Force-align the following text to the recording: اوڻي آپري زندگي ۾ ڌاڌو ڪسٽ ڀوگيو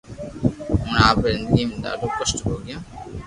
اوڻي 0.67 0.93
آپري 1.07 1.31
زندگي 1.39 1.63
۾ 1.71 1.71
ڌاڌو 1.83 2.07
ڪسٽ 2.17 2.37
ڀوگيو 2.45 2.77